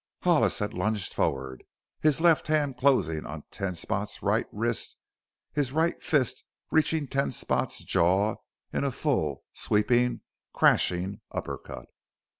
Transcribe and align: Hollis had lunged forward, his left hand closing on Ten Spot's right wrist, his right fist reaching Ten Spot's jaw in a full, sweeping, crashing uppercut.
Hollis 0.23 0.57
had 0.57 0.73
lunged 0.73 1.13
forward, 1.13 1.63
his 1.99 2.19
left 2.19 2.47
hand 2.47 2.75
closing 2.75 3.23
on 3.23 3.43
Ten 3.51 3.75
Spot's 3.75 4.23
right 4.23 4.47
wrist, 4.51 4.97
his 5.53 5.71
right 5.71 6.01
fist 6.01 6.43
reaching 6.71 7.07
Ten 7.07 7.29
Spot's 7.29 7.83
jaw 7.83 8.37
in 8.73 8.83
a 8.83 8.89
full, 8.89 9.43
sweeping, 9.53 10.21
crashing 10.53 11.21
uppercut. 11.31 11.85